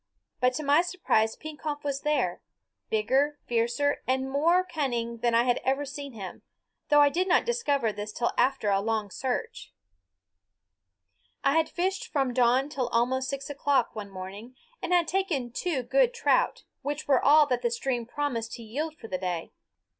But 0.39 0.55
to 0.55 0.63
my 0.63 0.81
surprise 0.81 1.35
Pekompf 1.35 1.83
was 1.83 2.01
there, 2.01 2.41
bigger, 2.89 3.37
fiercer, 3.45 4.01
and 4.07 4.31
more 4.31 4.63
cunning 4.63 5.19
than 5.19 5.35
I 5.35 5.43
had 5.43 5.61
ever 5.63 5.85
seen 5.85 6.13
him; 6.13 6.41
though 6.89 7.01
I 7.01 7.09
did 7.09 7.27
not 7.27 7.45
discover 7.45 7.93
this 7.93 8.11
till 8.11 8.31
after 8.35 8.69
a 8.71 8.81
long 8.81 9.11
search. 9.11 9.71
I 11.43 11.55
had 11.55 11.69
fished 11.69 12.07
from 12.11 12.33
dawn 12.33 12.67
till 12.67 12.87
almost 12.87 13.29
six 13.29 13.47
o'clock, 13.47 13.95
one 13.95 14.09
morning, 14.09 14.55
and 14.81 14.91
had 14.91 15.07
taken 15.07 15.51
two 15.51 15.83
good 15.83 16.15
trout, 16.15 16.63
which 16.81 17.07
were 17.07 17.23
all 17.23 17.45
that 17.45 17.61
the 17.61 17.69
stream 17.69 18.07
promised 18.07 18.53
to 18.53 18.63
yield 18.63 18.97
for 18.97 19.07
the 19.07 19.19
day. 19.19 19.51